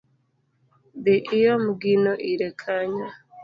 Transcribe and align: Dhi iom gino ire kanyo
Dhi 1.03 1.15
iom 1.39 1.63
gino 1.81 2.13
ire 2.31 2.49
kanyo 2.61 3.07